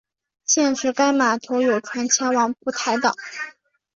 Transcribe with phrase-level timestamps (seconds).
[0.45, 3.13] 现时该码头有船前往蒲台岛。